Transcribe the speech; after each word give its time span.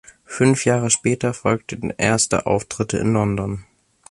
Fünf 0.25 0.65
Jahre 0.65 0.89
später 0.89 1.31
folgten 1.31 1.91
erste 1.91 2.47
Auftritte 2.47 2.97
in 2.97 3.13
London. 3.13 3.65